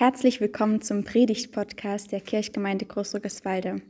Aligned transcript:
Herzlich 0.00 0.40
willkommen 0.40 0.80
zum 0.80 1.04
Predigt-Podcast 1.04 2.10
der 2.10 2.22
Kirchgemeinde 2.22 2.86
Großrückeswalde. 2.86 3.82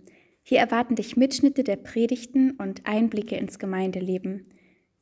Hier 0.42 0.58
erwarten 0.58 0.96
dich 0.96 1.17
Mitschnitte 1.17 1.62
der 1.62 1.76
Predigten 1.76 2.50
und 2.58 2.84
Einblicke 2.84 3.36
ins 3.36 3.60
Gemeindeleben. 3.60 4.52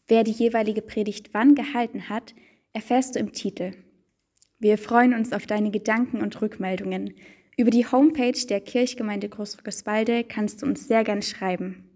Wer 0.07 0.23
die 0.23 0.33
jeweilige 0.33 0.83
Predigt 0.83 1.33
wann 1.33 1.55
gehalten 1.55 2.11
hat, 2.11 2.35
erfährst 2.75 3.15
du 3.15 3.21
im 3.21 3.33
Titel. 3.33 3.73
Wir 4.59 4.77
freuen 4.77 5.15
uns 5.15 5.33
auf 5.33 5.47
deine 5.47 5.71
Gedanken 5.71 6.21
und 6.21 6.43
Rückmeldungen. 6.43 7.15
Über 7.57 7.71
die 7.71 7.87
Homepage 7.87 8.47
der 8.47 8.61
Kirchgemeinde 8.61 9.31
Großrückeswalde 9.31 10.25
kannst 10.25 10.61
du 10.61 10.67
uns 10.67 10.89
sehr 10.89 11.05
gern 11.05 11.23
schreiben. 11.23 11.89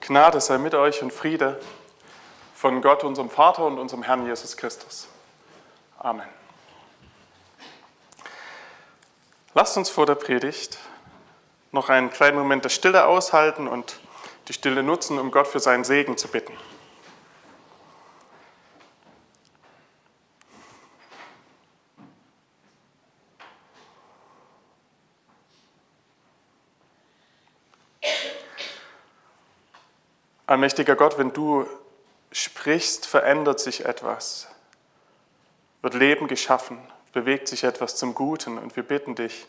Gnade 0.00 0.40
sei 0.40 0.58
mit 0.58 0.76
euch 0.76 1.02
und 1.02 1.12
Friede 1.12 1.58
von 2.66 2.82
Gott, 2.82 3.04
unserem 3.04 3.30
Vater 3.30 3.64
und 3.64 3.78
unserem 3.78 4.02
Herrn 4.02 4.26
Jesus 4.26 4.56
Christus. 4.56 5.06
Amen. 6.00 6.26
Lasst 9.54 9.76
uns 9.76 9.88
vor 9.88 10.04
der 10.04 10.16
Predigt 10.16 10.76
noch 11.70 11.90
einen 11.90 12.10
kleinen 12.10 12.36
Moment 12.36 12.64
der 12.64 12.70
Stille 12.70 13.04
aushalten 13.04 13.68
und 13.68 14.00
die 14.48 14.52
Stille 14.52 14.82
nutzen, 14.82 15.20
um 15.20 15.30
Gott 15.30 15.46
für 15.46 15.60
seinen 15.60 15.84
Segen 15.84 16.16
zu 16.16 16.26
bitten. 16.26 16.54
Allmächtiger 30.48 30.96
Gott, 30.96 31.16
wenn 31.16 31.32
du 31.32 31.64
sprichst, 32.36 33.06
verändert 33.06 33.60
sich 33.60 33.86
etwas, 33.86 34.46
wird 35.80 35.94
Leben 35.94 36.28
geschaffen, 36.28 36.78
bewegt 37.12 37.48
sich 37.48 37.64
etwas 37.64 37.96
zum 37.96 38.14
Guten 38.14 38.58
und 38.58 38.76
wir 38.76 38.82
bitten 38.82 39.14
dich, 39.14 39.46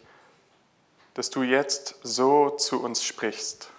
dass 1.14 1.30
du 1.30 1.44
jetzt 1.44 1.96
so 2.02 2.52
zu 2.52 2.82
uns 2.82 3.04
sprichst. 3.04 3.70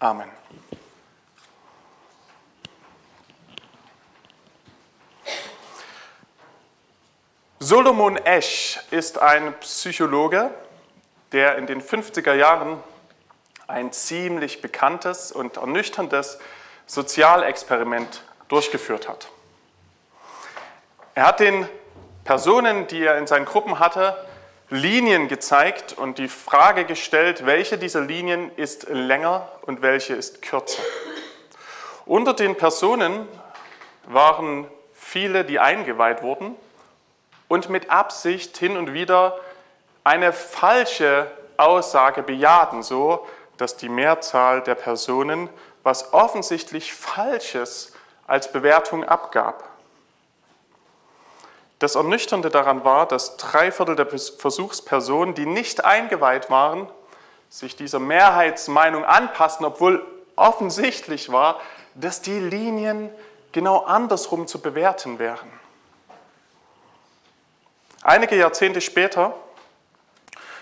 Amen. 0.00 0.28
Solomon 7.58 8.18
Esch 8.18 8.80
ist 8.90 9.18
ein 9.18 9.58
Psychologe, 9.60 10.50
der 11.30 11.56
in 11.56 11.66
den 11.66 11.80
50er 11.80 12.34
Jahren 12.34 12.82
ein 13.66 13.92
ziemlich 13.92 14.60
bekanntes 14.60 15.32
und 15.32 15.56
ernüchterndes 15.56 16.38
Sozialexperiment 16.86 18.22
durchgeführt 18.48 19.08
hat. 19.08 19.28
Er 21.14 21.26
hat 21.26 21.40
den 21.40 21.68
Personen, 22.24 22.86
die 22.86 23.04
er 23.04 23.18
in 23.18 23.26
seinen 23.26 23.44
Gruppen 23.44 23.78
hatte, 23.78 24.16
Linien 24.70 25.28
gezeigt 25.28 25.92
und 25.92 26.16
die 26.16 26.28
Frage 26.28 26.84
gestellt, 26.84 27.44
welche 27.44 27.76
dieser 27.76 28.00
Linien 28.00 28.50
ist 28.56 28.88
länger 28.88 29.48
und 29.62 29.82
welche 29.82 30.14
ist 30.14 30.40
kürzer. 30.40 30.82
Unter 32.06 32.32
den 32.32 32.56
Personen 32.56 33.28
waren 34.06 34.66
viele, 34.94 35.44
die 35.44 35.58
eingeweiht 35.58 36.22
wurden 36.22 36.56
und 37.48 37.68
mit 37.68 37.90
Absicht 37.90 38.56
hin 38.56 38.78
und 38.78 38.94
wieder 38.94 39.38
eine 40.04 40.32
falsche 40.32 41.30
Aussage 41.58 42.22
bejahten, 42.22 42.82
so 42.82 43.26
dass 43.58 43.76
die 43.76 43.90
Mehrzahl 43.90 44.62
der 44.62 44.74
Personen 44.74 45.50
was 45.82 46.12
offensichtlich 46.12 46.92
Falsches 46.92 47.92
als 48.26 48.52
Bewertung 48.52 49.04
abgab. 49.04 49.68
Das 51.78 51.96
Ernüchternde 51.96 52.48
daran 52.48 52.84
war, 52.84 53.06
dass 53.06 53.36
drei 53.36 53.72
Viertel 53.72 53.96
der 53.96 54.06
Versuchspersonen, 54.06 55.34
die 55.34 55.46
nicht 55.46 55.84
eingeweiht 55.84 56.48
waren, 56.48 56.88
sich 57.48 57.74
dieser 57.74 57.98
Mehrheitsmeinung 57.98 59.04
anpassen, 59.04 59.66
obwohl 59.66 60.06
offensichtlich 60.36 61.32
war, 61.32 61.60
dass 61.94 62.22
die 62.22 62.38
Linien 62.38 63.10
genau 63.50 63.80
andersrum 63.80 64.46
zu 64.46 64.60
bewerten 64.60 65.18
wären. 65.18 65.50
Einige 68.02 68.36
Jahrzehnte 68.36 68.80
später 68.80 69.34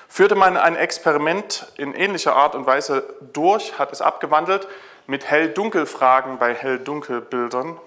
führte 0.09 0.34
man 0.34 0.56
ein 0.56 0.75
Experiment 0.75 1.72
in 1.76 1.94
ähnlicher 1.94 2.34
Art 2.34 2.54
und 2.54 2.66
Weise 2.66 3.14
durch, 3.32 3.78
hat 3.78 3.92
es 3.92 4.03
abgewandelt 4.03 4.66
mit 5.10 5.28
Hell-Dunkel-Fragen 5.28 6.38
bei 6.38 6.54
Hell-Dunkel-Bildern. 6.54 7.81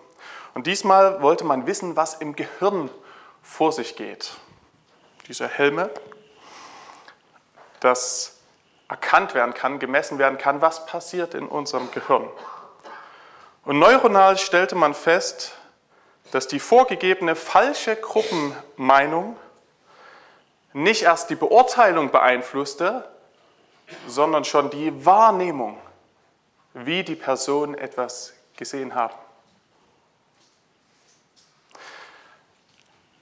Und 0.55 0.67
diesmal 0.67 1.21
wollte 1.21 1.45
man 1.45 1.65
wissen, 1.65 1.95
was 1.95 2.15
im 2.15 2.35
Gehirn 2.35 2.89
vor 3.41 3.71
sich 3.71 3.95
geht. 3.95 4.33
Diese 5.29 5.47
Helme, 5.47 5.89
dass 7.79 8.41
erkannt 8.89 9.35
werden 9.35 9.53
kann, 9.53 9.79
gemessen 9.79 10.19
werden 10.19 10.37
kann, 10.37 10.59
was 10.59 10.85
passiert 10.85 11.33
in 11.33 11.47
unserem 11.47 11.89
Gehirn. 11.91 12.27
Und 13.63 13.79
neuronal 13.79 14.37
stellte 14.37 14.75
man 14.75 14.93
fest, 14.93 15.53
dass 16.31 16.49
die 16.49 16.59
vorgegebene 16.59 17.37
falsche 17.37 17.95
Gruppenmeinung 17.95 19.37
nicht 20.73 21.03
erst 21.03 21.29
die 21.29 21.35
Beurteilung 21.35 22.11
beeinflusste, 22.11 23.07
sondern 24.07 24.43
schon 24.43 24.69
die 24.71 25.05
Wahrnehmung 25.05 25.77
wie 26.73 27.03
die 27.03 27.15
Person 27.15 27.75
etwas 27.75 28.33
gesehen 28.57 28.95
haben. 28.95 29.13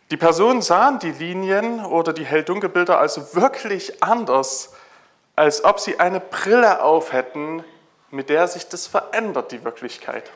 Die 0.09 0.17
Personen 0.17 0.61
sahen 0.61 0.99
die 0.99 1.11
Linien 1.11 1.85
oder 1.85 2.11
die 2.11 2.25
Hell-Dunkel-Bilder 2.25 2.99
also 2.99 3.33
wirklich 3.33 4.03
anders, 4.03 4.73
als 5.37 5.63
ob 5.63 5.79
sie 5.79 5.99
eine 6.01 6.19
Brille 6.19 6.83
auf 6.83 7.13
hätten, 7.13 7.63
mit 8.09 8.29
der 8.29 8.47
sich 8.49 8.67
das 8.67 8.87
verändert, 8.87 9.53
die 9.53 9.63
Wirklichkeit. 9.63 10.29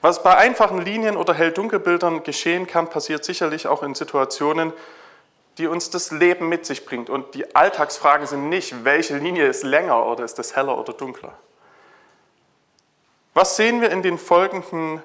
Was 0.00 0.24
bei 0.24 0.36
einfachen 0.36 0.82
Linien 0.82 1.16
oder 1.16 1.34
Hell-Dunkel-Bildern 1.34 2.24
geschehen 2.24 2.66
kann, 2.66 2.90
passiert 2.90 3.24
sicherlich 3.24 3.68
auch 3.68 3.84
in 3.84 3.94
Situationen, 3.94 4.72
die 5.58 5.66
uns 5.66 5.90
das 5.90 6.10
Leben 6.10 6.48
mit 6.48 6.66
sich 6.66 6.84
bringt. 6.84 7.10
Und 7.10 7.34
die 7.34 7.54
Alltagsfragen 7.54 8.26
sind 8.26 8.48
nicht, 8.48 8.84
welche 8.84 9.18
Linie 9.18 9.46
ist 9.46 9.62
länger 9.62 10.06
oder 10.06 10.24
ist 10.24 10.38
das 10.38 10.56
heller 10.56 10.78
oder 10.78 10.92
dunkler. 10.92 11.32
Was 13.34 13.56
sehen 13.56 13.80
wir 13.80 13.90
in 13.90 14.02
den 14.02 14.18
folgenden 14.18 15.02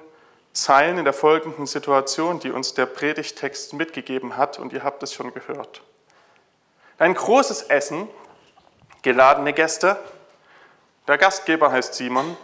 Zeilen, 0.52 0.98
in 0.98 1.04
der 1.04 1.12
folgenden 1.12 1.66
Situation, 1.66 2.40
die 2.40 2.50
uns 2.50 2.74
der 2.74 2.86
Predigtext 2.86 3.72
mitgegeben 3.74 4.36
hat? 4.36 4.58
Und 4.58 4.72
ihr 4.72 4.82
habt 4.82 5.02
es 5.02 5.12
schon 5.12 5.32
gehört. 5.34 5.82
Ein 6.98 7.14
großes 7.14 7.62
Essen, 7.62 8.08
geladene 9.02 9.52
Gäste. 9.52 9.96
Der 11.08 11.18
Gastgeber 11.18 11.72
heißt 11.72 11.94
Simon. 11.94 12.36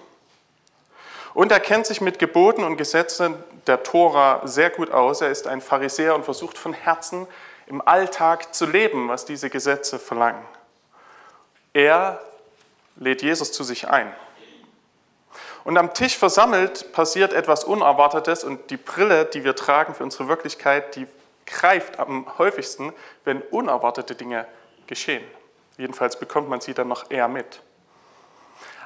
Und 1.34 1.52
er 1.52 1.60
kennt 1.60 1.86
sich 1.86 2.00
mit 2.00 2.18
Geboten 2.18 2.64
und 2.64 2.78
Gesetzen 2.78 3.34
der 3.66 3.82
Tora 3.82 4.40
sehr 4.44 4.70
gut 4.70 4.90
aus. 4.90 5.20
Er 5.20 5.30
ist 5.30 5.46
ein 5.46 5.60
Pharisäer 5.60 6.14
und 6.14 6.24
versucht 6.24 6.56
von 6.56 6.72
Herzen 6.72 7.26
im 7.66 7.87
Alltag 7.87 8.54
zu 8.54 8.66
leben, 8.66 9.09
was 9.09 9.25
diese 9.25 9.50
Gesetze 9.50 9.99
verlangen. 9.99 10.43
Er 11.72 12.21
lädt 12.97 13.22
Jesus 13.22 13.53
zu 13.53 13.65
sich 13.65 13.88
ein. 13.88 14.12
Und 15.65 15.77
am 15.78 15.93
Tisch 15.93 16.16
versammelt 16.16 16.93
passiert 16.93 17.32
etwas 17.32 17.65
Unerwartetes 17.65 18.44
und 18.44 18.71
die 18.71 18.77
Brille, 18.77 19.25
die 19.25 19.43
wir 19.43 19.56
tragen 19.56 19.94
für 19.94 20.04
unsere 20.04 20.28
Wirklichkeit, 20.28 20.94
die 20.94 21.06
greift 21.44 21.99
am 21.99 22.38
häufigsten, 22.38 22.93
wenn 23.25 23.43
unerwartete 23.43 24.15
Dinge 24.15 24.47
geschehen. 24.87 25.25
Jedenfalls 25.77 26.19
bekommt 26.19 26.48
man 26.48 26.60
sie 26.60 26.72
dann 26.72 26.88
noch 26.88 27.10
eher 27.10 27.28
mit. 27.28 27.60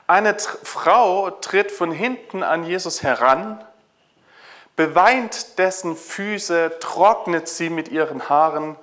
Eine 0.07 0.37
Frau 0.39 1.31
tritt 1.31 1.71
von 1.71 1.93
hinten 1.93 2.43
an 2.43 2.65
Jesus 2.65 3.03
heran 3.03 3.65
beweint 4.81 5.59
dessen 5.59 5.95
Füße, 5.95 6.79
trocknet 6.81 7.49
sie 7.49 7.69
mit 7.69 7.89
ihren 7.89 8.31
Haaren, 8.31 8.77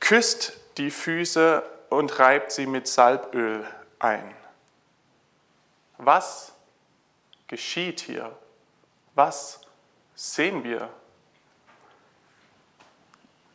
küsst 0.00 0.54
die 0.78 0.90
Füße 0.90 1.62
und 1.90 2.18
reibt 2.18 2.50
sie 2.50 2.66
mit 2.66 2.88
Salböl 2.88 3.64
ein. 4.00 4.34
Was 5.96 6.50
geschieht 7.46 8.00
hier? 8.00 8.36
Was 9.14 9.60
sehen 10.16 10.64
wir? 10.64 10.88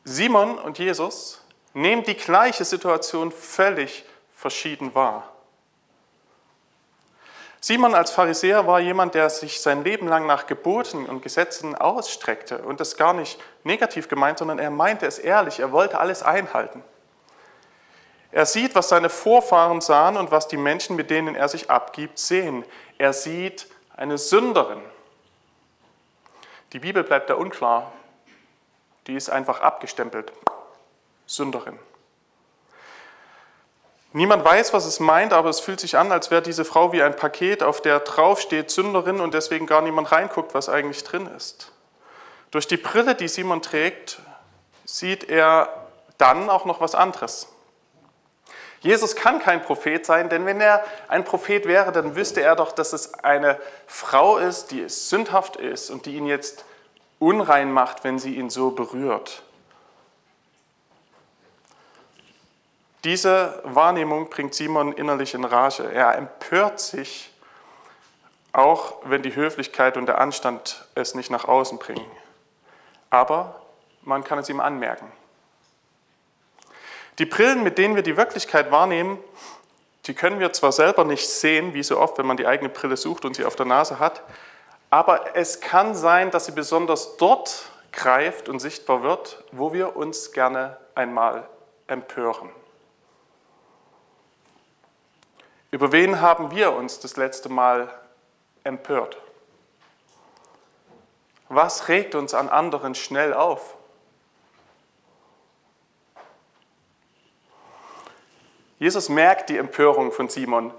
Simon 0.05 0.57
und 0.57 0.79
Jesus 0.79 1.41
nehmen 1.73 2.03
die 2.03 2.15
gleiche 2.15 2.63
Situation 2.63 3.33
völlig 3.33 4.05
verschieden 4.33 4.95
wahr. 4.95 5.34
Simon 7.65 7.95
als 7.95 8.11
Pharisäer 8.11 8.67
war 8.67 8.79
jemand, 8.79 9.15
der 9.15 9.27
sich 9.31 9.59
sein 9.59 9.83
Leben 9.83 10.07
lang 10.07 10.27
nach 10.27 10.45
Geboten 10.45 11.07
und 11.07 11.23
Gesetzen 11.23 11.73
ausstreckte 11.73 12.59
und 12.59 12.79
das 12.79 12.95
gar 12.95 13.11
nicht 13.13 13.41
negativ 13.63 14.07
gemeint, 14.07 14.37
sondern 14.37 14.59
er 14.59 14.69
meinte 14.69 15.07
es 15.07 15.17
ehrlich, 15.17 15.59
er 15.59 15.71
wollte 15.71 15.99
alles 15.99 16.21
einhalten. 16.21 16.83
Er 18.31 18.45
sieht, 18.45 18.75
was 18.75 18.89
seine 18.89 19.09
Vorfahren 19.09 19.81
sahen 19.81 20.15
und 20.15 20.29
was 20.29 20.47
die 20.47 20.57
Menschen, 20.57 20.95
mit 20.95 21.09
denen 21.09 21.33
er 21.33 21.47
sich 21.49 21.71
abgibt, 21.71 22.19
sehen. 22.19 22.63
Er 22.99 23.13
sieht 23.13 23.65
eine 23.97 24.19
Sünderin. 24.19 24.83
Die 26.71 26.77
Bibel 26.77 27.03
bleibt 27.03 27.31
da 27.31 27.33
unklar. 27.33 27.91
Die 29.07 29.15
ist 29.15 29.31
einfach 29.31 29.61
abgestempelt. 29.61 30.31
Sünderin. 31.25 31.79
Niemand 34.15 34.45
weiß, 34.45 34.71
was 34.71 34.85
es 34.85 35.01
meint, 35.01 35.33
aber 35.33 35.49
es 35.49 35.59
fühlt 35.59 35.81
sich 35.81 35.97
an, 35.97 36.13
als 36.13 36.31
wäre 36.31 36.41
diese 36.41 36.63
Frau 36.63 36.93
wie 36.93 37.03
ein 37.03 37.17
Paket, 37.17 37.61
auf 37.61 37.81
der 37.81 37.99
drauf 37.99 38.39
steht 38.39 38.71
Sünderin 38.71 39.19
und 39.19 39.33
deswegen 39.33 39.65
gar 39.65 39.81
niemand 39.81 40.09
reinguckt, 40.09 40.53
was 40.53 40.69
eigentlich 40.69 41.03
drin 41.03 41.27
ist. 41.35 41.73
Durch 42.49 42.65
die 42.65 42.77
Brille, 42.77 43.15
die 43.15 43.27
Simon 43.27 43.61
trägt, 43.61 44.21
sieht 44.85 45.25
er 45.25 45.67
dann 46.17 46.49
auch 46.49 46.63
noch 46.63 46.79
was 46.79 46.95
anderes. 46.95 47.49
Jesus 48.79 49.17
kann 49.17 49.39
kein 49.39 49.61
Prophet 49.61 50.05
sein, 50.05 50.29
denn 50.29 50.45
wenn 50.45 50.61
er 50.61 50.85
ein 51.09 51.25
Prophet 51.25 51.67
wäre, 51.67 51.91
dann 51.91 52.15
wüsste 52.15 52.41
er 52.41 52.55
doch, 52.55 52.71
dass 52.71 52.93
es 52.93 53.15
eine 53.15 53.59
Frau 53.85 54.37
ist, 54.37 54.71
die 54.71 54.87
sündhaft 54.87 55.57
ist 55.57 55.89
und 55.89 56.05
die 56.05 56.15
ihn 56.15 56.25
jetzt 56.25 56.63
unrein 57.19 57.69
macht, 57.69 58.05
wenn 58.05 58.17
sie 58.17 58.35
ihn 58.35 58.49
so 58.49 58.71
berührt. 58.71 59.43
Diese 63.05 63.61
Wahrnehmung 63.63 64.31
bringt 64.31 64.55
Simon 64.55 64.91
innerlich 64.91 65.35
in 65.35 65.45
Rage. 65.45 65.83
Er 65.93 66.15
empört 66.15 66.79
sich, 66.79 67.31
auch 68.51 68.95
wenn 69.03 69.21
die 69.21 69.35
Höflichkeit 69.35 69.95
und 69.95 70.07
der 70.07 70.19
Anstand 70.19 70.87
es 70.95 71.13
nicht 71.13 71.29
nach 71.29 71.45
außen 71.45 71.77
bringen. 71.77 72.09
Aber 73.11 73.61
man 74.01 74.23
kann 74.23 74.39
es 74.39 74.49
ihm 74.49 74.59
anmerken. 74.59 75.11
Die 77.19 77.27
Brillen, 77.27 77.61
mit 77.61 77.77
denen 77.77 77.93
wir 77.93 78.01
die 78.01 78.17
Wirklichkeit 78.17 78.71
wahrnehmen, 78.71 79.19
die 80.05 80.15
können 80.15 80.39
wir 80.39 80.51
zwar 80.51 80.71
selber 80.71 81.03
nicht 81.03 81.29
sehen, 81.29 81.75
wie 81.75 81.83
so 81.83 81.99
oft, 81.99 82.17
wenn 82.17 82.25
man 82.25 82.37
die 82.37 82.47
eigene 82.47 82.69
Brille 82.69 82.97
sucht 82.97 83.23
und 83.23 83.35
sie 83.35 83.45
auf 83.45 83.55
der 83.55 83.67
Nase 83.67 83.99
hat, 83.99 84.23
aber 84.89 85.35
es 85.35 85.61
kann 85.61 85.93
sein, 85.93 86.31
dass 86.31 86.47
sie 86.47 86.53
besonders 86.53 87.17
dort 87.17 87.69
greift 87.91 88.49
und 88.49 88.59
sichtbar 88.59 89.03
wird, 89.03 89.43
wo 89.51 89.73
wir 89.73 89.95
uns 89.95 90.31
gerne 90.31 90.77
einmal 90.95 91.47
empören. 91.85 92.49
Über 95.75 95.91
wen 95.91 96.21
haben 96.21 96.51
wir 96.51 96.71
uns 96.71 97.01
das 97.01 97.17
letzte 97.17 97.49
Mal 97.49 97.93
empört? 98.63 99.17
Was 101.49 101.89
regt 101.89 102.15
uns 102.15 102.33
an 102.33 102.47
anderen 102.47 102.95
schnell 102.95 103.33
auf? 103.33 103.75
Jesus 108.79 109.09
merkt 109.09 109.49
die 109.49 109.57
Empörung 109.57 110.13
von 110.13 110.29
Simon. 110.29 110.73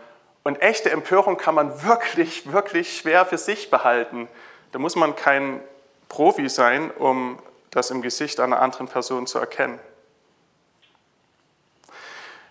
Und 0.44 0.62
echte 0.62 0.90
Empörung 0.90 1.37
kann 1.37 1.54
man 1.54 1.82
wirklich, 1.82 2.50
wirklich 2.50 2.96
schwer 2.96 3.26
für 3.26 3.37
sich 3.37 3.69
behalten. 3.69 4.28
Da 4.72 4.78
muss 4.78 4.96
man 4.96 5.14
kein 5.14 5.60
Profi 6.08 6.49
sein, 6.49 6.90
um 6.90 7.38
das 7.70 7.90
im 7.90 8.00
Gesicht 8.00 8.40
einer 8.40 8.62
anderen 8.62 8.88
Person 8.88 9.26
zu 9.26 9.38
erkennen. 9.38 9.78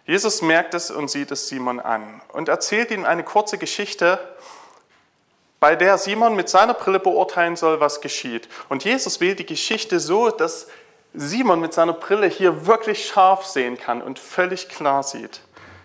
Jesus 0.06 0.42
merkt 0.42 0.74
es 0.74 0.92
und 0.92 1.10
sieht 1.10 1.32
es 1.32 1.48
Simon 1.48 1.80
an 1.80 2.22
und 2.32 2.48
erzählt 2.48 2.92
ihm 2.92 3.06
eine 3.06 3.24
kurze 3.24 3.58
Geschichte, 3.58 4.20
bei 5.60 5.76
der 5.76 5.98
Simon 5.98 6.36
mit 6.36 6.48
seiner 6.48 6.76
Brille 6.76 7.00
beurteilen 7.00 7.56
soll, 7.56 7.80
was 7.80 8.02
geschieht. 8.02 8.48
Und 8.70 8.84
Jesus 8.84 9.20
wählt 9.20 9.40
die 9.40 9.48
Geschichte 9.48 10.00
so, 10.00 10.30
dass 10.30 10.68
Simon 11.14 11.60
mit 11.60 11.74
seiner 11.74 11.94
Brille 11.94 12.28
hier 12.28 12.68
wirklich 12.68 13.08
scharf 13.08 13.46
sehen 13.46 13.78
kann 13.78 14.02
und 14.02 14.20
völlig 14.20 14.70
klar 14.70 15.02
sieht. 15.02 15.42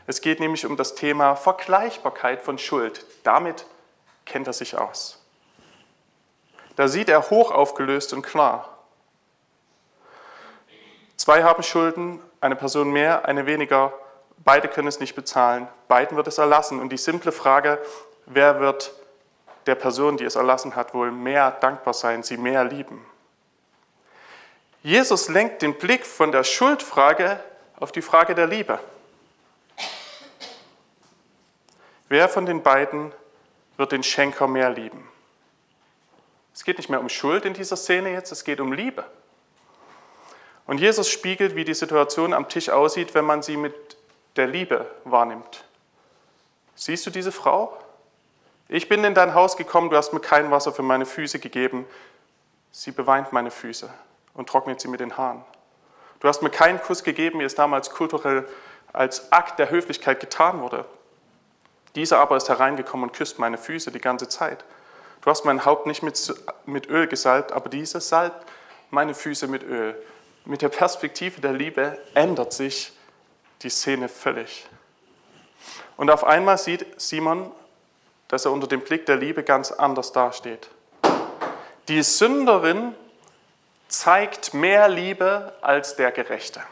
Es 0.06 0.20
geht 0.20 0.40
nämlich 0.40 0.66
um 0.66 0.76
das 0.76 0.96
Thema 0.96 1.34
Vergleichbarkeit 1.34 2.42
von 2.42 2.58
Schuld. 2.58 3.06
Damit 3.22 3.64
kennt 4.26 4.48
er 4.48 4.52
sich 4.52 4.76
aus. 4.76 5.24
Da 6.76 6.88
sieht 6.88 7.08
er 7.08 7.30
hoch 7.30 7.50
aufgelöst 7.50 8.12
und 8.12 8.22
klar. 8.22 8.76
Zwei 11.16 11.42
haben 11.42 11.62
Schulden, 11.62 12.20
eine 12.40 12.56
Person 12.56 12.90
mehr, 12.90 13.24
eine 13.26 13.46
weniger 13.46 13.92
beide 14.44 14.68
können 14.68 14.88
es 14.88 15.00
nicht 15.00 15.14
bezahlen, 15.14 15.68
beiden 15.88 16.16
wird 16.16 16.26
es 16.26 16.38
erlassen. 16.38 16.80
Und 16.80 16.90
die 16.90 16.96
simple 16.96 17.32
Frage, 17.32 17.78
wer 18.26 18.60
wird 18.60 18.92
der 19.66 19.74
Person, 19.74 20.16
die 20.16 20.24
es 20.24 20.36
erlassen 20.36 20.76
hat, 20.76 20.94
wohl 20.94 21.10
mehr 21.10 21.50
dankbar 21.50 21.94
sein, 21.94 22.22
sie 22.22 22.36
mehr 22.36 22.64
lieben? 22.64 23.04
Jesus 24.82 25.28
lenkt 25.28 25.62
den 25.62 25.74
Blick 25.74 26.06
von 26.06 26.32
der 26.32 26.42
Schuldfrage 26.42 27.38
auf 27.78 27.92
die 27.92 28.02
Frage 28.02 28.34
der 28.34 28.46
Liebe. 28.46 28.78
Wer 32.08 32.28
von 32.28 32.46
den 32.46 32.62
beiden 32.62 33.12
wird 33.76 33.92
den 33.92 34.02
Schenker 34.02 34.48
mehr 34.48 34.70
lieben? 34.70 35.08
Es 36.54 36.64
geht 36.64 36.78
nicht 36.78 36.90
mehr 36.90 37.00
um 37.00 37.08
Schuld 37.08 37.44
in 37.44 37.54
dieser 37.54 37.76
Szene 37.76 38.12
jetzt, 38.12 38.32
es 38.32 38.42
geht 38.42 38.60
um 38.60 38.72
Liebe. 38.72 39.04
Und 40.66 40.78
Jesus 40.78 41.08
spiegelt, 41.08 41.54
wie 41.56 41.64
die 41.64 41.74
Situation 41.74 42.32
am 42.32 42.48
Tisch 42.48 42.68
aussieht, 42.70 43.14
wenn 43.14 43.24
man 43.24 43.42
sie 43.42 43.56
mit 43.56 43.89
der 44.36 44.46
Liebe 44.46 44.90
wahrnimmt. 45.04 45.64
Siehst 46.74 47.06
du 47.06 47.10
diese 47.10 47.32
Frau? 47.32 47.76
Ich 48.68 48.88
bin 48.88 49.04
in 49.04 49.14
dein 49.14 49.34
Haus 49.34 49.56
gekommen, 49.56 49.90
du 49.90 49.96
hast 49.96 50.12
mir 50.12 50.20
kein 50.20 50.50
Wasser 50.50 50.72
für 50.72 50.82
meine 50.82 51.04
Füße 51.04 51.40
gegeben. 51.40 51.86
Sie 52.70 52.92
beweint 52.92 53.32
meine 53.32 53.50
Füße 53.50 53.90
und 54.34 54.48
trocknet 54.48 54.80
sie 54.80 54.88
mit 54.88 55.00
den 55.00 55.16
Haaren. 55.16 55.44
Du 56.20 56.28
hast 56.28 56.42
mir 56.42 56.50
keinen 56.50 56.80
Kuss 56.80 57.02
gegeben, 57.02 57.40
wie 57.40 57.44
es 57.44 57.54
damals 57.54 57.90
kulturell 57.90 58.48
als 58.92 59.32
Akt 59.32 59.58
der 59.58 59.70
Höflichkeit 59.70 60.20
getan 60.20 60.60
wurde. 60.60 60.84
Dieser 61.94 62.18
aber 62.18 62.36
ist 62.36 62.48
hereingekommen 62.48 63.08
und 63.08 63.16
küsst 63.16 63.38
meine 63.38 63.58
Füße 63.58 63.90
die 63.90 64.00
ganze 64.00 64.28
Zeit. 64.28 64.64
Du 65.22 65.30
hast 65.30 65.44
mein 65.44 65.64
Haupt 65.64 65.86
nicht 65.86 66.02
mit, 66.02 66.34
mit 66.66 66.88
Öl 66.88 67.06
gesalbt, 67.06 67.52
aber 67.52 67.68
dieser 67.68 68.00
salbt 68.00 68.46
meine 68.90 69.14
Füße 69.14 69.48
mit 69.48 69.62
Öl. 69.62 70.00
Mit 70.44 70.62
der 70.62 70.68
Perspektive 70.68 71.40
der 71.40 71.52
Liebe 71.52 71.98
ändert 72.14 72.52
sich 72.52 72.92
die 73.62 73.70
Szene 73.70 74.08
völlig. 74.08 74.66
Und 75.96 76.10
auf 76.10 76.24
einmal 76.24 76.58
sieht 76.58 77.00
Simon, 77.00 77.50
dass 78.28 78.44
er 78.44 78.52
unter 78.52 78.66
dem 78.66 78.80
Blick 78.80 79.06
der 79.06 79.16
Liebe 79.16 79.42
ganz 79.42 79.72
anders 79.72 80.12
dasteht. 80.12 80.70
Die 81.88 82.02
Sünderin 82.02 82.94
zeigt 83.88 84.54
mehr 84.54 84.88
Liebe 84.88 85.52
als 85.60 85.96
der 85.96 86.12
Gerechte. 86.12 86.62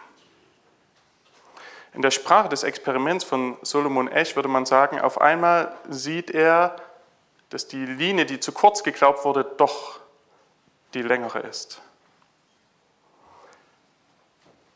In 1.94 2.02
der 2.02 2.10
Sprache 2.12 2.48
des 2.48 2.62
Experiments 2.62 3.24
von 3.24 3.56
Solomon 3.62 4.08
Esch 4.08 4.36
würde 4.36 4.48
man 4.48 4.66
sagen, 4.66 5.00
auf 5.00 5.20
einmal 5.20 5.74
sieht 5.88 6.30
er, 6.30 6.76
dass 7.50 7.66
die 7.66 7.84
Linie, 7.84 8.24
die 8.26 8.40
zu 8.40 8.52
kurz 8.52 8.82
geglaubt 8.82 9.24
wurde, 9.24 9.44
doch 9.56 9.98
die 10.94 11.02
längere 11.02 11.40
ist. 11.40 11.80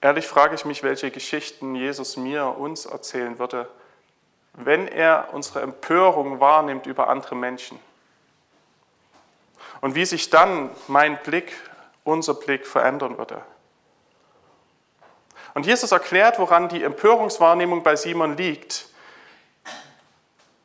Ehrlich 0.03 0.27
frage 0.27 0.57
ich 0.57 0.65
mich, 0.65 0.83
welche 0.83 1.13
Geschichten 1.13 1.77
Jesus 1.77 2.17
mir, 2.17 2.59
uns 2.59 2.87
erzählen 2.87 3.39
würde, 3.39 3.69
wenn 4.53 4.89
er 4.89 5.29
unsere 5.33 5.61
Empörung 5.61 6.41
wahrnimmt 6.41 6.87
über 6.87 7.09
andere 7.09 7.37
Menschen. 7.37 7.79
Und 9.81 9.95
wie 9.95 10.05
sich 10.05 10.29
dann 10.29 10.71
mein 10.89 11.23
Blick, 11.23 11.57
unser 12.03 12.35
Blick 12.35 12.67
verändern 12.67 13.17
würde. 13.17 13.43
Und 15.55 15.67
Jesus 15.67 15.93
erklärt, 15.93 16.41
woran 16.41 16.69
die 16.69 16.83
Empörungswahrnehmung 16.83 17.85
bei 17.85 17.95
Simon 17.95 18.37
liegt. 18.37 18.89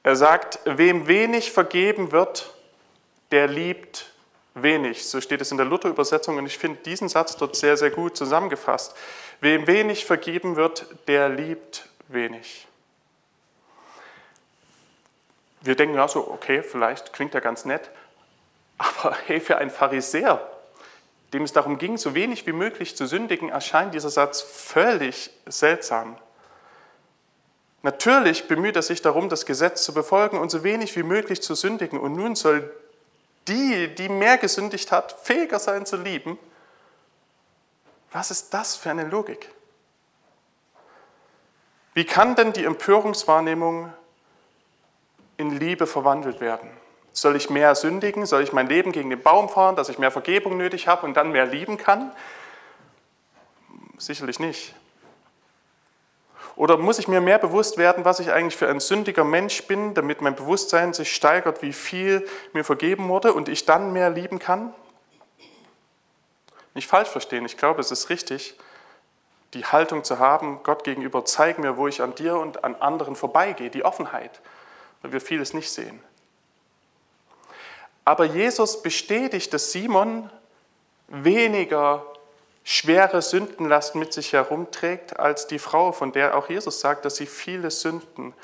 Er 0.02 0.16
sagt, 0.16 0.60
wem 0.66 1.08
wenig 1.08 1.52
vergeben 1.52 2.12
wird, 2.12 2.56
der 3.30 3.48
liebt 3.48 4.12
wenig. 4.56 5.08
So 5.08 5.22
steht 5.22 5.42
es 5.42 5.52
in 5.52 5.58
der 5.58 5.66
Luther-Übersetzung 5.66 6.38
und 6.38 6.46
ich 6.46 6.58
finde 6.58 6.80
diesen 6.84 7.10
Satz 7.10 7.36
dort 7.38 7.56
sehr, 7.56 7.78
sehr 7.78 7.92
gut 7.92 8.18
zusammengefasst. 8.18 8.96
Wem 9.40 9.68
wenig 9.68 10.06
vergeben 10.06 10.56
wird, 10.56 10.86
der 11.08 11.30
liebt 11.30 11.88
wenig. 12.08 12.68
Wir 15.62 15.76
denken 15.76 15.96
ja 15.96 16.08
so, 16.08 16.32
okay, 16.32 16.64
vielleicht 16.64 17.14
klingt 17.14 17.36
er 17.36 17.42
ganz 17.42 17.66
nett, 17.66 17.90
aber 18.78 19.16
hey, 19.26 19.40
für 19.40 19.58
einen 19.58 19.70
Pharisäer, 19.70 20.48
dem 21.34 21.44
es 21.44 21.54
darum 21.54 21.78
ging, 21.78 21.98
so 21.98 22.16
wenig 22.16 22.48
wie 22.48 22.54
möglich 22.54 22.96
zu 22.96 23.06
sündigen, 23.06 23.50
erscheint 23.50 23.94
dieser 23.94 24.10
Satz 24.10 24.42
völlig 24.42 25.30
seltsam. 25.46 26.18
Natürlich 27.84 28.48
bemüht 28.48 28.76
er 28.76 28.82
sich 28.82 29.02
darum, 29.02 29.30
das 29.30 29.46
Gesetz 29.46 29.84
zu 29.84 29.94
befolgen 29.94 30.38
und 30.38 30.50
so 30.50 30.64
wenig 30.64 30.96
wie 30.96 31.04
möglich 31.04 31.42
zu 31.42 31.54
sündigen. 31.54 32.00
Und 32.00 32.16
nun 32.16 32.36
soll 32.36 32.72
die, 33.48 33.94
die 33.94 34.10
mehr 34.10 34.38
gesündigt 34.38 34.92
hat, 34.92 35.16
fähiger 35.24 35.60
sein 35.60 35.86
zu 35.86 35.98
lieben. 35.98 36.38
Was 38.12 38.32
ist 38.32 38.54
das 38.54 38.76
für 38.76 38.90
eine 38.90 39.06
Logik? 39.06 39.52
Wie 41.94 42.06
kann 42.06 42.36
denn 42.36 42.54
die 42.54 42.66
Empörungswahrnehmung 42.66 43.92
in 45.38 45.52
Liebe 45.52 45.88
verwandelt 45.88 46.40
werden? 46.40 46.70
Soll 47.12 47.36
ich 47.36 47.50
mehr 47.50 47.74
sündigen? 47.74 48.26
Soll 48.28 48.44
ich 48.44 48.54
mein 48.54 48.68
Leben 48.68 48.92
gegen 48.92 49.10
den 49.10 49.22
Baum 49.22 49.50
fahren, 49.50 49.76
dass 49.76 49.90
ich 49.90 49.98
mehr 49.98 50.12
Vergebung 50.12 50.58
nötig 50.58 50.88
habe 50.88 51.06
und 51.06 51.16
dann 51.16 51.32
mehr 51.32 51.48
lieben 51.48 51.78
kann? 51.78 52.12
Sicherlich 53.98 54.40
nicht. 54.40 54.76
Oder 56.56 56.78
muss 56.78 57.00
ich 57.00 57.08
mir 57.08 57.22
mehr 57.22 57.40
bewusst 57.40 57.78
werden, 57.78 58.06
was 58.06 58.20
ich 58.20 58.32
eigentlich 58.32 58.58
für 58.58 58.68
ein 58.68 58.80
sündiger 58.80 59.24
Mensch 59.24 59.66
bin, 59.66 59.94
damit 59.94 60.22
mein 60.22 60.36
Bewusstsein 60.36 60.94
sich 60.94 61.14
steigert, 61.14 61.62
wie 61.62 61.74
viel 61.74 62.28
mir 62.54 62.64
vergeben 62.64 63.08
wurde 63.10 63.34
und 63.34 63.50
ich 63.50 63.66
dann 63.66 63.94
mehr 63.94 64.10
lieben 64.10 64.40
kann? 64.40 64.74
Nicht 66.78 66.88
falsch 66.88 67.10
verstehen, 67.10 67.44
ich 67.44 67.58
glaube, 67.58 67.82
es 67.82 67.90
ist 67.90 68.12
richtig, 68.12 68.56
die 69.56 69.66
Haltung 69.66 70.04
zu 70.04 70.20
haben, 70.20 70.62
Gott 70.62 70.84
gegenüber, 70.84 71.26
zeig 71.26 71.58
mir, 71.58 71.76
wo 71.76 71.88
ich 71.88 72.04
an 72.04 72.14
dir 72.14 72.38
und 72.38 72.64
an 72.64 72.76
anderen 72.76 73.16
vorbeigehe, 73.16 73.72
die 73.72 73.84
Offenheit, 73.84 74.42
weil 75.02 75.12
wir 75.12 75.20
vieles 75.20 75.56
nicht 75.56 75.72
sehen. 75.72 76.00
Aber 78.06 78.26
Jesus 78.26 78.84
bestätigt, 78.84 79.52
dass 79.56 79.72
Simon 79.72 80.30
weniger 81.08 82.06
schwere 82.64 83.24
Sündenlast 83.24 83.96
mit 83.96 84.14
sich 84.14 84.34
herumträgt 84.34 85.20
als 85.20 85.48
die 85.48 85.58
Frau, 85.58 85.92
von 85.92 86.12
der 86.12 86.38
auch 86.38 86.48
Jesus 86.48 86.80
sagt, 86.80 87.06
dass 87.06 87.16
sie 87.16 87.26
viele 87.26 87.72
Sünden 87.72 88.36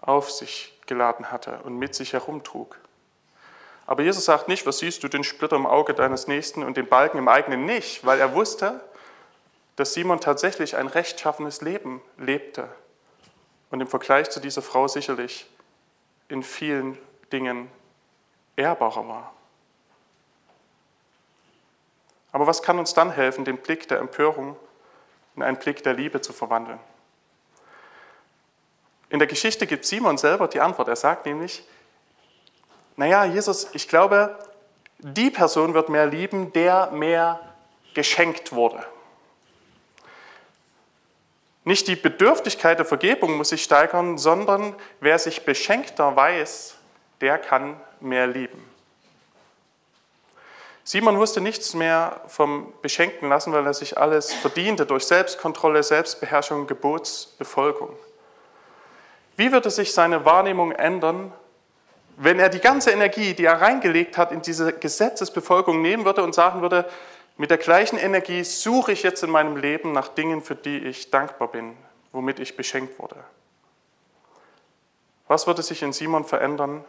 auf 0.00 0.32
sich 0.32 0.76
geladen 0.86 1.30
hatte 1.30 1.60
und 1.62 1.78
mit 1.78 1.94
sich 1.94 2.14
herumtrug. 2.14 2.80
Aber 3.90 4.04
Jesus 4.04 4.24
sagt 4.24 4.46
nicht, 4.46 4.66
was 4.66 4.78
siehst 4.78 5.02
du 5.02 5.08
den 5.08 5.24
Splitter 5.24 5.56
im 5.56 5.66
Auge 5.66 5.94
deines 5.94 6.28
Nächsten 6.28 6.62
und 6.62 6.76
den 6.76 6.86
Balken 6.86 7.18
im 7.18 7.26
eigenen 7.26 7.64
nicht, 7.64 8.06
weil 8.06 8.20
er 8.20 8.36
wusste, 8.36 8.80
dass 9.74 9.94
Simon 9.94 10.20
tatsächlich 10.20 10.76
ein 10.76 10.86
rechtschaffenes 10.86 11.60
Leben 11.60 12.00
lebte 12.16 12.68
und 13.68 13.80
im 13.80 13.88
Vergleich 13.88 14.30
zu 14.30 14.38
dieser 14.38 14.62
Frau 14.62 14.86
sicherlich 14.86 15.50
in 16.28 16.44
vielen 16.44 16.98
Dingen 17.32 17.68
ehrbarer 18.54 19.08
war. 19.08 19.34
Aber 22.30 22.46
was 22.46 22.62
kann 22.62 22.78
uns 22.78 22.94
dann 22.94 23.10
helfen, 23.10 23.44
den 23.44 23.56
Blick 23.56 23.88
der 23.88 23.98
Empörung 23.98 24.54
in 25.34 25.42
einen 25.42 25.56
Blick 25.56 25.82
der 25.82 25.94
Liebe 25.94 26.20
zu 26.20 26.32
verwandeln? 26.32 26.78
In 29.08 29.18
der 29.18 29.26
Geschichte 29.26 29.66
gibt 29.66 29.84
Simon 29.84 30.16
selber 30.16 30.46
die 30.46 30.60
Antwort. 30.60 30.86
Er 30.86 30.94
sagt 30.94 31.26
nämlich, 31.26 31.64
naja, 32.96 33.24
Jesus, 33.24 33.68
ich 33.72 33.88
glaube, 33.88 34.38
die 34.98 35.30
Person 35.30 35.74
wird 35.74 35.88
mehr 35.88 36.06
lieben, 36.06 36.52
der 36.52 36.90
mehr 36.90 37.40
geschenkt 37.94 38.52
wurde. 38.52 38.84
Nicht 41.64 41.88
die 41.88 41.96
Bedürftigkeit 41.96 42.78
der 42.78 42.86
Vergebung 42.86 43.36
muss 43.36 43.50
sich 43.50 43.62
steigern, 43.62 44.18
sondern 44.18 44.74
wer 45.00 45.18
sich 45.18 45.44
beschenkter 45.44 46.16
weiß, 46.16 46.76
der 47.20 47.38
kann 47.38 47.78
mehr 48.00 48.26
lieben. 48.26 48.70
Simon 50.84 51.18
wusste 51.18 51.40
nichts 51.40 51.74
mehr 51.74 52.20
vom 52.26 52.72
Beschenken 52.82 53.28
lassen, 53.28 53.52
weil 53.52 53.64
er 53.66 53.74
sich 53.74 53.98
alles 53.98 54.32
verdiente 54.32 54.86
durch 54.86 55.04
Selbstkontrolle, 55.04 55.82
Selbstbeherrschung, 55.82 56.66
Gebotsbefolgung. 56.66 57.90
Wie 59.36 59.52
würde 59.52 59.70
sich 59.70 59.92
seine 59.94 60.24
Wahrnehmung 60.24 60.72
ändern, 60.72 61.32
wenn 62.22 62.38
er 62.38 62.50
die 62.50 62.60
ganze 62.60 62.90
Energie, 62.90 63.32
die 63.32 63.46
er 63.46 63.62
reingelegt 63.62 64.18
hat, 64.18 64.30
in 64.30 64.42
diese 64.42 64.74
Gesetzesbefolgung 64.74 65.80
nehmen 65.80 66.04
würde 66.04 66.22
und 66.22 66.34
sagen 66.34 66.60
würde, 66.60 66.86
mit 67.38 67.50
der 67.50 67.56
gleichen 67.56 67.96
Energie 67.96 68.44
suche 68.44 68.92
ich 68.92 69.02
jetzt 69.02 69.22
in 69.22 69.30
meinem 69.30 69.56
Leben 69.56 69.92
nach 69.92 70.08
Dingen, 70.08 70.42
für 70.42 70.54
die 70.54 70.76
ich 70.80 71.10
dankbar 71.10 71.48
bin, 71.48 71.74
womit 72.12 72.38
ich 72.38 72.58
beschenkt 72.58 72.98
wurde. 72.98 73.16
Was 75.28 75.46
würde 75.46 75.62
sich 75.62 75.82
in 75.82 75.94
Simon 75.94 76.26
verändern, 76.26 76.84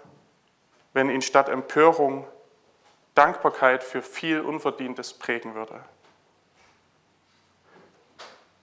wenn 0.91 1.09
ihn 1.09 1.21
statt 1.21 1.47
Empörung 1.47 2.27
Dankbarkeit 3.15 3.85
für 3.85 4.01
viel 4.01 4.41
Unverdientes 4.41 5.13
prägen 5.13 5.55
würde? 5.55 5.81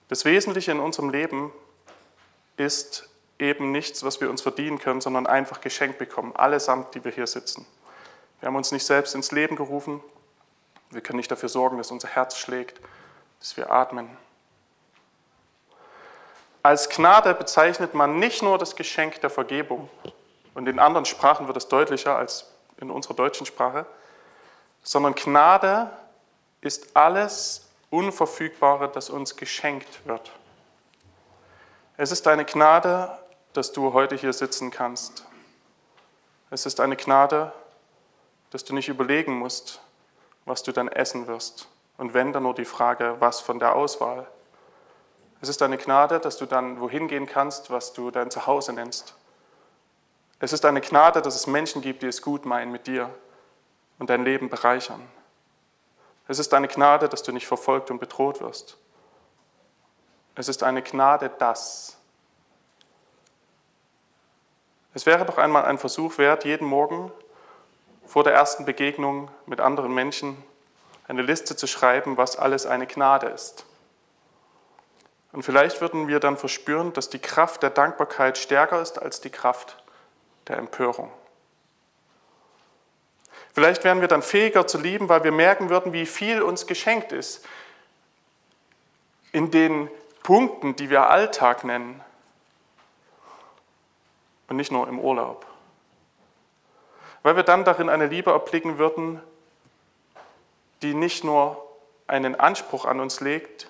Das 0.08 0.26
Wesentliche 0.26 0.72
in 0.72 0.80
unserem 0.80 1.08
Leben 1.08 1.50
ist 2.58 3.08
eben 3.38 3.70
nichts, 3.70 4.04
was 4.04 4.20
wir 4.20 4.30
uns 4.30 4.42
verdienen 4.42 4.78
können, 4.78 5.00
sondern 5.00 5.26
einfach 5.26 5.60
geschenkt 5.60 5.98
bekommen, 5.98 6.34
allesamt, 6.34 6.94
die 6.94 7.04
wir 7.04 7.12
hier 7.12 7.26
sitzen. 7.26 7.66
Wir 8.40 8.48
haben 8.48 8.56
uns 8.56 8.72
nicht 8.72 8.84
selbst 8.84 9.14
ins 9.14 9.32
Leben 9.32 9.56
gerufen, 9.56 10.02
wir 10.90 11.00
können 11.00 11.18
nicht 11.18 11.30
dafür 11.30 11.48
sorgen, 11.48 11.78
dass 11.78 11.90
unser 11.90 12.08
Herz 12.08 12.36
schlägt, 12.36 12.80
dass 13.40 13.56
wir 13.56 13.70
atmen. 13.70 14.08
Als 16.62 16.88
Gnade 16.88 17.34
bezeichnet 17.34 17.94
man 17.94 18.18
nicht 18.18 18.42
nur 18.42 18.58
das 18.58 18.74
Geschenk 18.74 19.20
der 19.20 19.30
Vergebung, 19.30 19.88
und 20.54 20.66
in 20.66 20.80
anderen 20.80 21.04
Sprachen 21.04 21.46
wird 21.46 21.56
es 21.56 21.68
deutlicher 21.68 22.16
als 22.16 22.46
in 22.80 22.90
unserer 22.90 23.14
deutschen 23.14 23.46
Sprache, 23.46 23.86
sondern 24.82 25.14
Gnade 25.14 25.88
ist 26.60 26.96
alles 26.96 27.68
Unverfügbare, 27.90 28.88
das 28.88 29.08
uns 29.08 29.36
geschenkt 29.36 30.04
wird. 30.04 30.32
Es 31.96 32.10
ist 32.10 32.26
eine 32.26 32.44
Gnade, 32.44 33.16
dass 33.58 33.72
du 33.72 33.92
heute 33.92 34.14
hier 34.14 34.32
sitzen 34.32 34.70
kannst. 34.70 35.24
Es 36.48 36.64
ist 36.64 36.78
eine 36.78 36.94
Gnade, 36.94 37.52
dass 38.50 38.62
du 38.62 38.72
nicht 38.72 38.88
überlegen 38.88 39.36
musst, 39.36 39.80
was 40.44 40.62
du 40.62 40.70
dann 40.70 40.86
essen 40.86 41.26
wirst. 41.26 41.66
Und 41.96 42.14
wenn, 42.14 42.32
dann 42.32 42.44
nur 42.44 42.54
die 42.54 42.64
Frage, 42.64 43.16
was 43.18 43.40
von 43.40 43.58
der 43.58 43.74
Auswahl. 43.74 44.28
Es 45.40 45.48
ist 45.48 45.60
eine 45.60 45.76
Gnade, 45.76 46.20
dass 46.20 46.36
du 46.36 46.46
dann 46.46 46.80
wohin 46.80 47.08
gehen 47.08 47.26
kannst, 47.26 47.68
was 47.68 47.92
du 47.92 48.12
dein 48.12 48.30
Zuhause 48.30 48.72
nennst. 48.72 49.16
Es 50.38 50.52
ist 50.52 50.64
eine 50.64 50.80
Gnade, 50.80 51.20
dass 51.20 51.34
es 51.34 51.48
Menschen 51.48 51.82
gibt, 51.82 52.02
die 52.02 52.06
es 52.06 52.22
gut 52.22 52.46
meinen 52.46 52.70
mit 52.70 52.86
dir 52.86 53.12
und 53.98 54.08
dein 54.08 54.22
Leben 54.22 54.48
bereichern. 54.48 55.02
Es 56.28 56.38
ist 56.38 56.54
eine 56.54 56.68
Gnade, 56.68 57.08
dass 57.08 57.24
du 57.24 57.32
nicht 57.32 57.48
verfolgt 57.48 57.90
und 57.90 57.98
bedroht 57.98 58.40
wirst. 58.40 58.78
Es 60.36 60.46
ist 60.46 60.62
eine 60.62 60.80
Gnade, 60.80 61.28
dass. 61.28 61.97
Es 64.98 65.06
wäre 65.06 65.24
doch 65.24 65.38
einmal 65.38 65.64
ein 65.64 65.78
Versuch 65.78 66.18
wert, 66.18 66.44
jeden 66.44 66.66
Morgen 66.66 67.12
vor 68.04 68.24
der 68.24 68.34
ersten 68.34 68.64
Begegnung 68.64 69.30
mit 69.46 69.60
anderen 69.60 69.94
Menschen 69.94 70.42
eine 71.06 71.22
Liste 71.22 71.54
zu 71.54 71.68
schreiben, 71.68 72.16
was 72.16 72.36
alles 72.36 72.66
eine 72.66 72.88
Gnade 72.88 73.28
ist. 73.28 73.64
Und 75.30 75.44
vielleicht 75.44 75.80
würden 75.80 76.08
wir 76.08 76.18
dann 76.18 76.36
verspüren, 76.36 76.92
dass 76.94 77.10
die 77.10 77.20
Kraft 77.20 77.62
der 77.62 77.70
Dankbarkeit 77.70 78.38
stärker 78.38 78.82
ist 78.82 79.00
als 79.00 79.20
die 79.20 79.30
Kraft 79.30 79.80
der 80.48 80.56
Empörung. 80.56 81.12
Vielleicht 83.54 83.84
wären 83.84 84.00
wir 84.00 84.08
dann 84.08 84.22
fähiger 84.22 84.66
zu 84.66 84.78
lieben, 84.78 85.08
weil 85.08 85.22
wir 85.22 85.30
merken 85.30 85.70
würden, 85.70 85.92
wie 85.92 86.06
viel 86.06 86.42
uns 86.42 86.66
geschenkt 86.66 87.12
ist. 87.12 87.46
In 89.30 89.52
den 89.52 89.88
Punkten, 90.24 90.74
die 90.74 90.90
wir 90.90 91.08
Alltag 91.08 91.62
nennen. 91.62 92.02
Und 94.48 94.56
nicht 94.56 94.72
nur 94.72 94.88
im 94.88 94.98
Urlaub 94.98 95.46
weil 97.22 97.36
wir 97.36 97.42
dann 97.42 97.64
darin 97.64 97.88
eine 97.88 98.06
Liebe 98.06 98.30
erblicken 98.30 98.78
würden, 98.78 99.20
die 100.82 100.94
nicht 100.94 101.24
nur 101.24 101.62
einen 102.06 102.34
Anspruch 102.36 102.84
an 102.84 103.00
uns 103.00 103.20
legt 103.20 103.68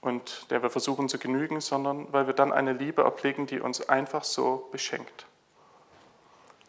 und 0.00 0.50
der 0.50 0.62
wir 0.62 0.70
versuchen 0.70 1.08
zu 1.08 1.18
genügen, 1.18 1.60
sondern 1.60 2.12
weil 2.12 2.26
wir 2.26 2.34
dann 2.34 2.52
eine 2.52 2.72
Liebe 2.72 3.02
erblicken, 3.02 3.46
die 3.46 3.60
uns 3.60 3.88
einfach 3.88 4.24
so 4.24 4.68
beschenkt. 4.70 5.26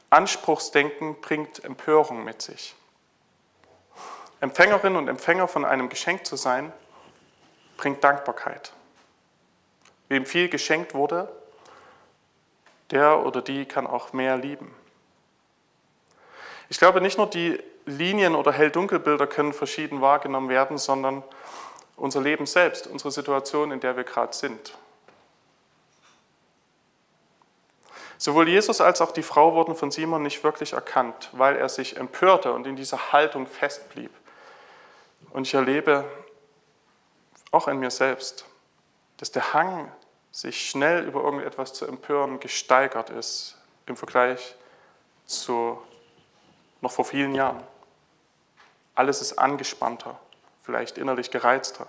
Anspruchsdenken 0.10 1.22
bringt 1.22 1.64
Empörung 1.64 2.24
mit 2.24 2.42
sich. 2.42 2.76
Empfängerin 4.40 4.96
und 4.96 5.08
Empfänger 5.08 5.48
von 5.48 5.66
einem 5.66 5.88
Geschenk 5.88 6.26
zu 6.26 6.36
sein, 6.36 6.74
bringt 7.78 8.04
Dankbarkeit. 8.04 8.74
Wem 10.10 10.26
viel 10.26 10.50
geschenkt 10.50 10.94
wurde, 10.94 11.30
der 12.92 13.26
oder 13.26 13.42
die 13.42 13.66
kann 13.66 13.88
auch 13.88 14.14
mehr 14.14 14.38
lieben. 14.38 14.74
Ich 16.70 16.78
glaube, 16.78 17.02
nicht 17.02 17.18
nur 17.18 17.28
die 17.28 17.60
Linien 17.86 18.36
oder 18.36 18.52
Hell-Dunkel-Bilder 18.52 19.28
können 19.28 19.54
verschieden 19.54 20.02
wahrgenommen 20.02 20.50
werden, 20.50 20.78
sondern 20.78 21.24
unser 21.96 22.22
Leben 22.22 22.46
selbst, 22.46 22.88
unsere 22.88 23.12
Situation, 23.12 23.72
in 23.72 23.80
der 23.80 23.98
wir 23.98 24.04
gerade 24.04 24.34
sind. 24.34 24.78
Sowohl 28.18 28.50
Jesus 28.50 28.82
als 28.82 29.02
auch 29.02 29.12
die 29.12 29.24
Frau 29.24 29.56
wurden 29.56 29.76
von 29.76 29.90
Simon 29.90 30.22
nicht 30.22 30.44
wirklich 30.44 30.74
erkannt, 30.74 31.30
weil 31.32 31.56
er 31.56 31.70
sich 31.70 31.98
empörte 31.98 32.54
und 32.54 32.68
in 32.68 32.76
dieser 32.76 33.12
Haltung 33.12 33.48
festblieb. 33.48 34.12
Und 35.32 35.48
ich 35.48 35.56
erlebe 35.56 36.06
auch 37.52 37.68
in 37.68 37.80
mir 37.80 37.90
selbst, 37.90 38.46
dass 39.18 39.32
der 39.32 39.54
Hang, 39.54 39.92
sich 40.32 40.70
schnell 40.70 41.06
über 41.06 41.22
irgendetwas 41.24 41.74
zu 41.74 41.86
empören, 41.86 42.40
gesteigert 42.40 43.10
ist 43.10 43.58
im 43.86 43.98
Vergleich 43.98 44.56
zu 45.26 45.82
noch 46.80 46.92
vor 46.92 47.06
vielen 47.06 47.36
Jahren. 47.36 47.62
Alles 48.96 49.22
ist 49.22 49.38
angespannter, 49.38 50.20
vielleicht 50.64 50.98
innerlich 50.98 51.32
gereizter. 51.32 51.88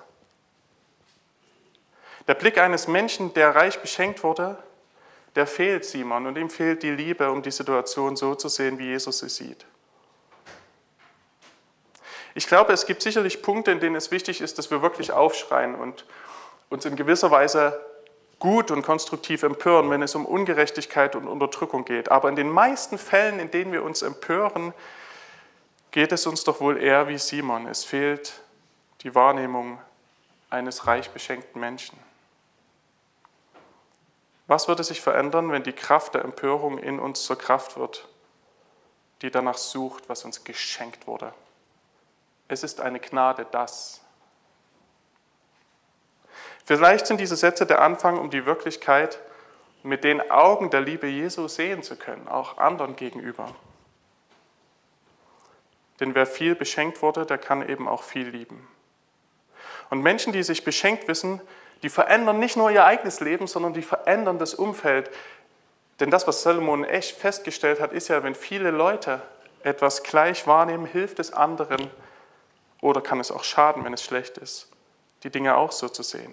Der 2.28 2.34
Blick 2.34 2.58
eines 2.58 2.88
Menschen, 2.88 3.34
der 3.34 3.54
reich 3.54 3.80
beschenkt 3.80 4.22
wurde, 4.22 4.56
der 5.34 5.46
fehlt 5.46 5.84
Simon 5.84 6.26
und 6.26 6.36
ihm 6.36 6.50
fehlt 6.50 6.82
die 6.82 6.90
Liebe, 6.90 7.30
um 7.30 7.42
die 7.42 7.50
Situation 7.50 8.16
so 8.16 8.34
zu 8.34 8.48
sehen, 8.48 8.78
wie 8.78 8.86
Jesus 8.86 9.20
sie 9.20 9.28
sieht. 9.28 9.64
Ich 12.34 12.46
glaube, 12.46 12.72
es 12.72 12.86
gibt 12.86 13.02
sicherlich 13.02 13.42
Punkte, 13.42 13.72
in 13.72 13.80
denen 13.80 13.96
es 13.96 14.10
wichtig 14.10 14.40
ist, 14.40 14.58
dass 14.58 14.70
wir 14.70 14.82
wirklich 14.82 15.12
aufschreien 15.12 15.74
und 15.74 16.06
uns 16.70 16.84
in 16.84 16.96
gewisser 16.96 17.30
Weise 17.30 17.84
gut 18.42 18.72
und 18.72 18.82
konstruktiv 18.82 19.44
empören, 19.44 19.88
wenn 19.88 20.02
es 20.02 20.16
um 20.16 20.26
Ungerechtigkeit 20.26 21.14
und 21.14 21.28
Unterdrückung 21.28 21.84
geht. 21.84 22.10
Aber 22.10 22.28
in 22.28 22.34
den 22.34 22.50
meisten 22.50 22.98
Fällen, 22.98 23.38
in 23.38 23.52
denen 23.52 23.70
wir 23.70 23.84
uns 23.84 24.02
empören, 24.02 24.74
geht 25.92 26.10
es 26.10 26.26
uns 26.26 26.42
doch 26.42 26.60
wohl 26.60 26.76
eher 26.76 27.06
wie 27.06 27.18
Simon. 27.18 27.68
Es 27.68 27.84
fehlt 27.84 28.42
die 29.02 29.14
Wahrnehmung 29.14 29.78
eines 30.50 30.88
reich 30.88 31.10
beschenkten 31.10 31.60
Menschen. 31.60 31.96
Was 34.48 34.66
würde 34.66 34.82
sich 34.82 35.00
verändern, 35.00 35.52
wenn 35.52 35.62
die 35.62 35.72
Kraft 35.72 36.14
der 36.14 36.24
Empörung 36.24 36.78
in 36.78 36.98
uns 36.98 37.22
zur 37.22 37.38
Kraft 37.38 37.76
wird, 37.76 38.08
die 39.22 39.30
danach 39.30 39.56
sucht, 39.56 40.08
was 40.08 40.24
uns 40.24 40.42
geschenkt 40.42 41.06
wurde? 41.06 41.32
Es 42.48 42.64
ist 42.64 42.80
eine 42.80 42.98
Gnade, 42.98 43.46
das. 43.52 44.00
Vielleicht 46.76 47.06
sind 47.06 47.20
diese 47.20 47.36
Sätze 47.36 47.66
der 47.66 47.82
Anfang, 47.82 48.16
um 48.16 48.30
die 48.30 48.46
Wirklichkeit 48.46 49.18
mit 49.82 50.04
den 50.04 50.30
Augen 50.30 50.70
der 50.70 50.80
Liebe 50.80 51.06
Jesu 51.06 51.46
sehen 51.46 51.82
zu 51.82 51.96
können, 51.96 52.28
auch 52.28 52.56
anderen 52.56 52.96
gegenüber. 52.96 53.54
Denn 56.00 56.14
wer 56.14 56.24
viel 56.24 56.54
beschenkt 56.54 57.02
wurde, 57.02 57.26
der 57.26 57.36
kann 57.36 57.68
eben 57.68 57.86
auch 57.86 58.02
viel 58.02 58.26
lieben. 58.26 58.66
Und 59.90 60.00
Menschen, 60.00 60.32
die 60.32 60.42
sich 60.42 60.64
beschenkt 60.64 61.08
wissen, 61.08 61.42
die 61.82 61.90
verändern 61.90 62.38
nicht 62.38 62.56
nur 62.56 62.70
ihr 62.70 62.86
eigenes 62.86 63.20
Leben, 63.20 63.46
sondern 63.46 63.74
die 63.74 63.82
verändern 63.82 64.38
das 64.38 64.54
Umfeld. 64.54 65.10
Denn 66.00 66.10
das, 66.10 66.26
was 66.26 66.42
Salomon 66.42 66.84
echt 66.84 67.18
festgestellt 67.18 67.80
hat, 67.80 67.92
ist 67.92 68.08
ja, 68.08 68.22
wenn 68.22 68.34
viele 68.34 68.70
Leute 68.70 69.20
etwas 69.62 70.04
gleich 70.04 70.46
wahrnehmen, 70.46 70.86
hilft 70.86 71.18
es 71.18 71.34
anderen 71.34 71.90
oder 72.80 73.02
kann 73.02 73.20
es 73.20 73.30
auch 73.30 73.44
schaden, 73.44 73.84
wenn 73.84 73.92
es 73.92 74.02
schlecht 74.02 74.38
ist, 74.38 74.70
die 75.22 75.28
Dinge 75.28 75.54
auch 75.54 75.70
so 75.70 75.90
zu 75.90 76.02
sehen. 76.02 76.32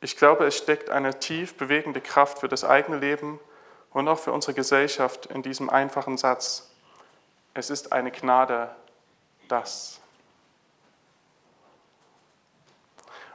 Ich 0.00 0.16
glaube, 0.16 0.46
es 0.46 0.56
steckt 0.56 0.90
eine 0.90 1.18
tief 1.18 1.56
bewegende 1.56 2.00
Kraft 2.00 2.38
für 2.38 2.48
das 2.48 2.64
eigene 2.64 2.98
Leben 2.98 3.40
und 3.90 4.08
auch 4.08 4.18
für 4.18 4.32
unsere 4.32 4.54
Gesellschaft 4.54 5.26
in 5.26 5.42
diesem 5.42 5.70
einfachen 5.70 6.18
Satz. 6.18 6.70
Es 7.54 7.70
ist 7.70 7.92
eine 7.92 8.10
Gnade, 8.10 8.74
das. 9.48 10.00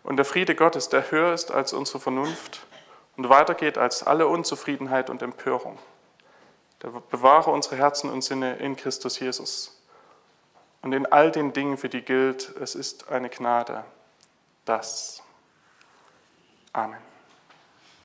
Und 0.04 0.18
der 0.18 0.26
Friede 0.26 0.56
Gottes, 0.56 0.90
der 0.90 1.10
höher 1.12 1.34
ist 1.34 1.52
als 1.52 1.74
unsere 1.74 2.00
Vernunft 2.00 2.66
und 3.18 3.30
weitergeht 3.30 3.78
als 3.78 4.04
alle 4.04 4.28
Unzufriedenheit 4.28 5.10
und 5.10 5.22
Empörung, 5.22 5.78
der 6.82 6.90
bewahre 6.90 7.52
unsere 7.52 7.78
Herzen 7.78 8.10
und 8.10 8.24
Sinne 8.24 8.58
in 8.58 8.76
Christus 8.76 9.20
Jesus. 9.20 9.82
Und 10.82 10.94
in 10.94 11.06
all 11.06 11.32
den 11.32 11.54
Dingen, 11.54 11.78
für 11.78 11.90
die 11.90 12.02
gilt, 12.02 12.56
es 12.60 12.74
ist 12.74 13.10
eine 13.10 13.30
Gnade, 13.30 13.84
das. 14.66 15.21
Amen. 16.76 17.11